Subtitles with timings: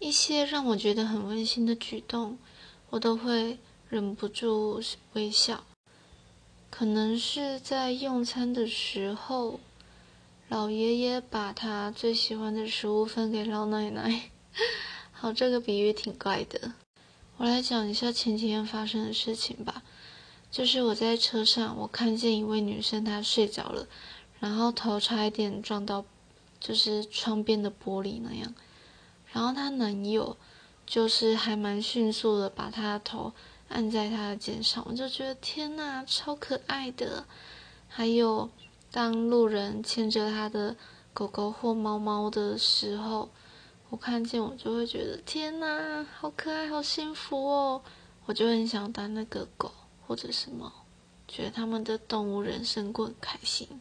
[0.00, 2.38] 一些让我觉得很温馨的举动，
[2.88, 3.58] 我都会
[3.88, 5.62] 忍不住微笑。
[6.70, 9.60] 可能是在用餐的时候，
[10.48, 14.30] 老爷爷把他最喜欢的食物分给老奶奶。
[15.12, 16.72] 好，这个比喻挺怪的。
[17.36, 19.82] 我来讲一下前几天发生的事情吧。
[20.50, 23.86] 就是我在车上，我看见一位女生，她睡着了，
[24.40, 26.06] 然后头差一点撞到，
[26.58, 28.54] 就是窗边的玻璃那样。
[29.32, 30.36] 然后她男友
[30.86, 33.32] 就是还蛮迅速的把她的头
[33.68, 37.24] 按在她的肩上，我就觉得天呐，超可爱的。
[37.88, 38.48] 还有
[38.90, 40.76] 当路人牵着他的
[41.12, 43.28] 狗狗或猫猫的时候，
[43.88, 47.82] 我看见我就会觉得天呐，好可爱，好幸福哦，
[48.26, 49.72] 我就很想当那个狗。
[50.06, 50.72] 或者什么，
[51.28, 53.80] 觉得他们的动物人生过很开心。